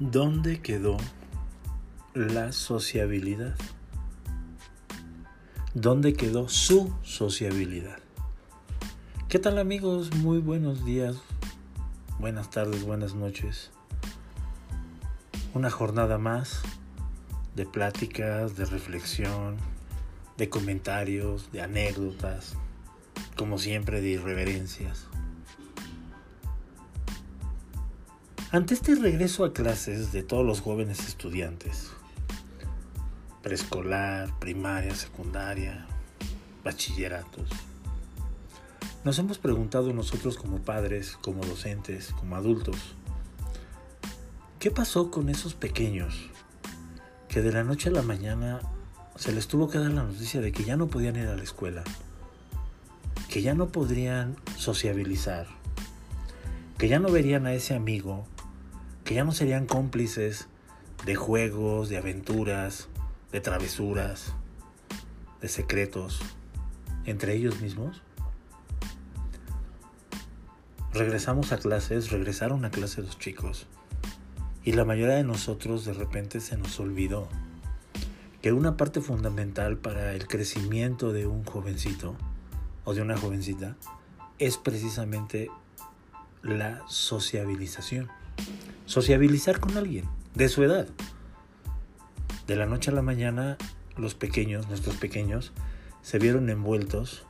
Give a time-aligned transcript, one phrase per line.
[0.00, 0.96] ¿Dónde quedó
[2.14, 3.54] la sociabilidad?
[5.74, 7.98] ¿Dónde quedó su sociabilidad?
[9.28, 10.16] ¿Qué tal amigos?
[10.16, 11.16] Muy buenos días,
[12.18, 13.72] buenas tardes, buenas noches.
[15.52, 16.62] Una jornada más
[17.54, 19.58] de pláticas, de reflexión,
[20.38, 22.54] de comentarios, de anécdotas,
[23.36, 25.08] como siempre de irreverencias.
[28.52, 31.92] Ante este regreso a clases de todos los jóvenes estudiantes,
[33.44, 35.86] preescolar, primaria, secundaria,
[36.64, 37.48] bachilleratos,
[39.04, 42.96] nos hemos preguntado nosotros como padres, como docentes, como adultos,
[44.58, 46.28] ¿qué pasó con esos pequeños
[47.28, 48.58] que de la noche a la mañana
[49.14, 51.44] se les tuvo que dar la noticia de que ya no podían ir a la
[51.44, 51.84] escuela,
[53.28, 55.46] que ya no podrían sociabilizar,
[56.78, 58.26] que ya no verían a ese amigo
[59.10, 60.46] que ya no serían cómplices
[61.04, 62.86] de juegos, de aventuras,
[63.32, 64.34] de travesuras,
[65.40, 66.20] de secretos
[67.06, 68.02] entre ellos mismos.
[70.92, 73.66] Regresamos a clases, regresaron a clase los chicos
[74.62, 77.28] y la mayoría de nosotros de repente se nos olvidó
[78.42, 82.14] que una parte fundamental para el crecimiento de un jovencito
[82.84, 83.74] o de una jovencita
[84.38, 85.50] es precisamente
[86.44, 88.08] la sociabilización
[88.90, 90.88] sociabilizar con alguien de su edad.
[92.48, 93.56] De la noche a la mañana,
[93.96, 95.52] los pequeños, nuestros pequeños,
[96.02, 97.24] se vieron envueltos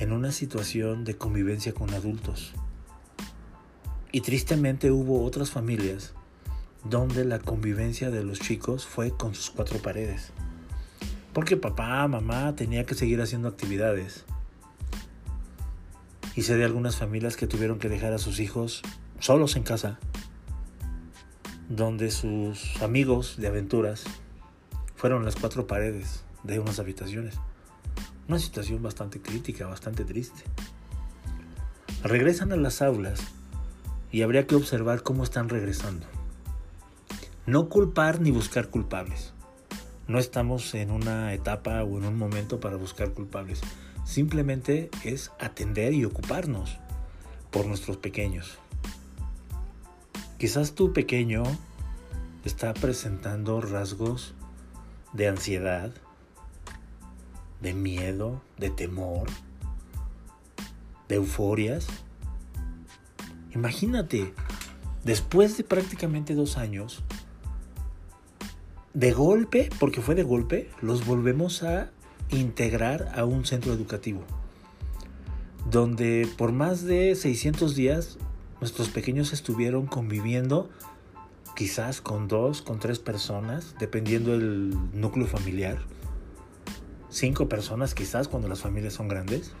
[0.00, 2.52] en una situación de convivencia con adultos.
[4.10, 6.14] Y tristemente hubo otras familias
[6.82, 10.32] donde la convivencia de los chicos fue con sus cuatro paredes.
[11.32, 14.24] Porque papá, mamá tenía que seguir haciendo actividades.
[16.34, 18.82] Y sé de algunas familias que tuvieron que dejar a sus hijos
[19.20, 20.00] solos en casa
[21.68, 24.04] donde sus amigos de aventuras
[24.94, 27.34] fueron las cuatro paredes de unas habitaciones.
[28.28, 30.42] Una situación bastante crítica, bastante triste.
[32.02, 33.20] Regresan a las aulas
[34.12, 36.06] y habría que observar cómo están regresando.
[37.46, 39.32] No culpar ni buscar culpables.
[40.08, 43.60] No estamos en una etapa o en un momento para buscar culpables.
[44.04, 46.78] Simplemente es atender y ocuparnos
[47.50, 48.58] por nuestros pequeños.
[50.38, 51.44] Quizás tu pequeño
[52.44, 54.34] está presentando rasgos
[55.14, 55.90] de ansiedad,
[57.62, 59.28] de miedo, de temor,
[61.08, 61.86] de euforias.
[63.54, 64.34] Imagínate,
[65.04, 67.02] después de prácticamente dos años,
[68.92, 71.90] de golpe, porque fue de golpe, los volvemos a
[72.28, 74.22] integrar a un centro educativo,
[75.70, 78.18] donde por más de 600 días
[78.60, 80.68] nuestros pequeños estuvieron conviviendo
[81.54, 85.78] quizás con dos, con tres personas, dependiendo del núcleo familiar.
[87.08, 89.52] Cinco personas quizás cuando las familias son grandes.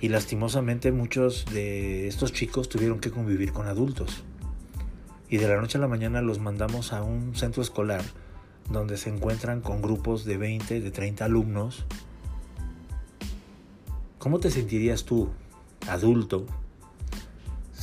[0.00, 4.24] Y lastimosamente muchos de estos chicos tuvieron que convivir con adultos.
[5.28, 8.02] Y de la noche a la mañana los mandamos a un centro escolar
[8.70, 11.84] donde se encuentran con grupos de 20, de 30 alumnos.
[14.18, 15.28] ¿Cómo te sentirías tú,
[15.86, 16.46] adulto,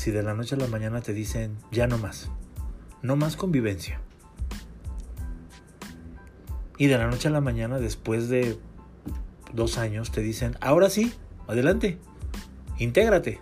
[0.02, 2.32] si de la noche a la mañana te dicen ya no más,
[3.04, 4.02] no más convivencia.
[6.80, 8.58] Y de la noche a la mañana, después de
[9.54, 11.14] dos años, te dicen, ahora sí,
[11.48, 12.00] adelante,
[12.80, 13.42] intégrate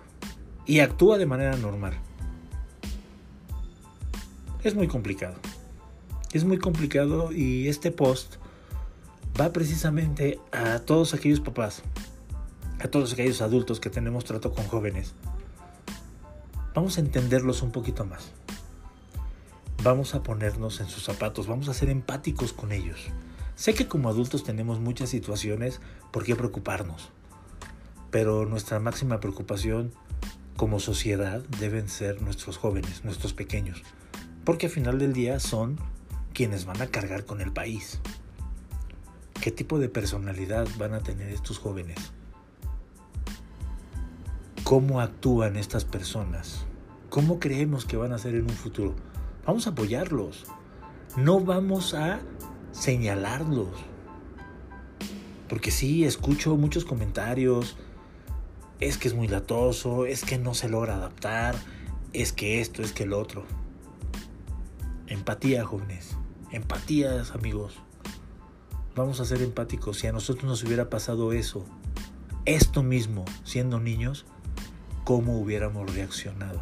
[0.65, 1.93] y actúa de manera normal.
[4.61, 5.35] Es muy complicado.
[6.33, 8.35] Es muy complicado y este post
[9.39, 11.83] va precisamente a todos aquellos papás,
[12.81, 15.15] a todos aquellos adultos que tenemos trato con jóvenes
[16.75, 18.31] Vamos a entenderlos un poquito más.
[19.81, 23.07] Vamos a ponernos en sus zapatos, vamos a ser empáticos con ellos.
[23.55, 25.81] Sé que como adultos tenemos muchas situaciones
[26.11, 27.09] por qué preocuparnos,
[28.11, 29.91] pero nuestra máxima preocupación
[30.57, 33.81] como sociedad deben ser nuestros jóvenes, nuestros pequeños,
[34.43, 35.77] porque al final del día son
[36.33, 37.99] quienes van a cargar con el país.
[39.41, 42.11] ¿Qué tipo de personalidad van a tener estos jóvenes?
[44.69, 46.67] ¿Cómo actúan estas personas?
[47.09, 48.95] ¿Cómo creemos que van a ser en un futuro?
[49.43, 50.45] Vamos a apoyarlos.
[51.17, 52.19] No vamos a
[52.71, 53.71] señalarlos.
[55.47, 57.77] Porque sí, escucho muchos comentarios.
[58.79, 61.55] Es que es muy latoso, es que no se logra adaptar,
[62.13, 63.45] es que esto, es que el otro.
[65.07, 66.15] Empatía, jóvenes.
[66.51, 67.73] Empatías, amigos.
[68.95, 69.97] Vamos a ser empáticos.
[69.97, 71.65] Si a nosotros nos hubiera pasado eso,
[72.45, 74.27] esto mismo, siendo niños,
[75.09, 76.61] ¿cómo hubiéramos reaccionado?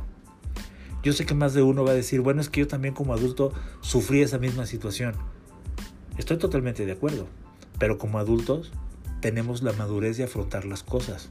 [1.03, 3.11] Yo sé que más de uno va a decir, bueno, es que yo también como
[3.11, 3.51] adulto
[3.81, 5.15] sufrí esa misma situación.
[6.17, 7.27] Estoy totalmente de acuerdo,
[7.77, 8.71] pero como adultos
[9.19, 11.29] tenemos la madurez de afrontar las cosas.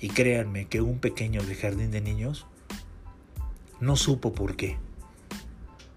[0.00, 2.44] Y créanme que un pequeño de jardín de niños
[3.78, 4.78] no supo por qué.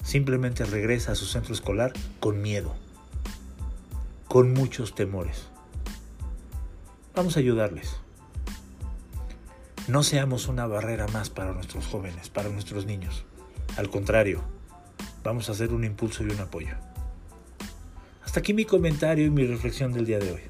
[0.03, 2.75] Simplemente regresa a su centro escolar con miedo,
[4.27, 5.47] con muchos temores.
[7.15, 7.99] Vamos a ayudarles.
[9.89, 13.25] No seamos una barrera más para nuestros jóvenes, para nuestros niños.
[13.75, 14.43] Al contrario,
[15.23, 16.75] vamos a hacer un impulso y un apoyo.
[18.23, 20.41] Hasta aquí mi comentario y mi reflexión del día de hoy.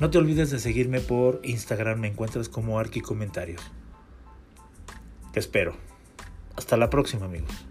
[0.00, 3.62] No te olvides de seguirme por Instagram, me encuentras como Arqui Comentarios.
[5.32, 5.74] Te espero.
[6.56, 7.64] Hasta la próxima amigos.